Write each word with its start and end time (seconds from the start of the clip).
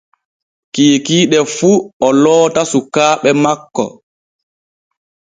Kikiiɗe 0.73 1.39
fu 1.55 1.69
o 2.05 2.07
loota 2.23 2.61
sukaaɓe 2.71 3.29
makko. 3.43 3.85